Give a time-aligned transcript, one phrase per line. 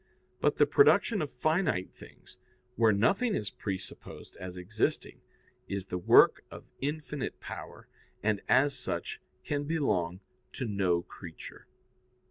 [0.39, 2.39] But the production of finite things,
[2.75, 5.21] where nothing is presupposed as existing,
[5.67, 7.87] is the work of infinite power,
[8.23, 10.19] and, as such, can belong
[10.53, 11.67] to no creature.